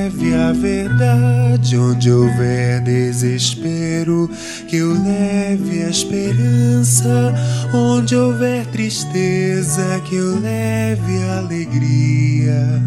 [0.00, 1.76] Leve a verdade.
[1.76, 4.30] Onde houver desespero,
[4.68, 7.34] que eu leve a esperança.
[7.74, 12.82] Onde houver tristeza, que eu leve a alegria.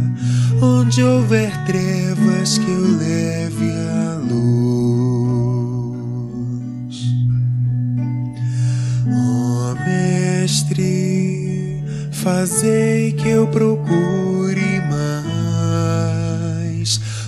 [0.62, 5.13] Onde houver trevas, que eu leve a luz.
[9.07, 15.32] Ó Mestre, fazei que eu procure mais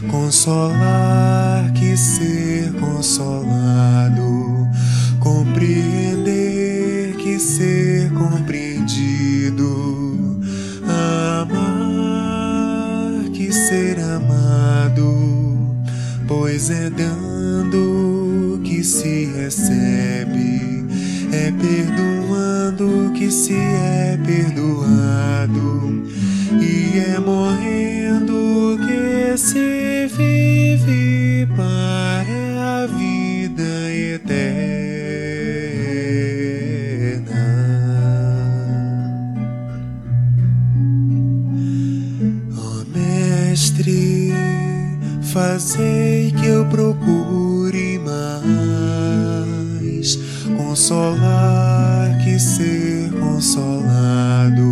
[0.09, 4.67] consolar que ser consolado,
[5.19, 9.65] compreender que ser compreendido,
[10.87, 11.53] amar
[13.33, 15.75] que ser amado,
[16.27, 20.85] pois é dando que se recebe,
[21.31, 26.03] é perdoando que se é perdoado,
[26.61, 27.84] e é morrendo
[29.37, 34.55] se vive para a vida eterna.
[42.57, 44.33] Ó Mestre,
[45.21, 48.15] fazei que eu procure mais
[50.57, 54.63] consolar que ser consolado,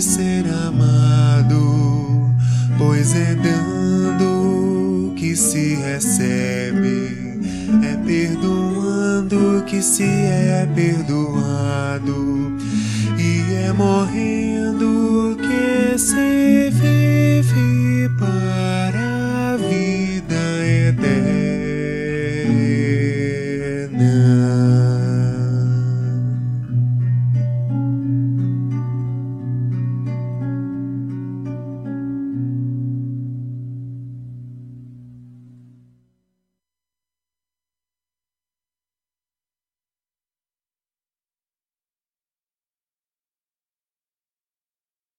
[0.00, 2.30] ser amado,
[2.76, 7.40] pois é dando que se recebe,
[7.82, 12.56] é perdoando que se é perdoado,
[13.18, 16.47] e é morrendo que se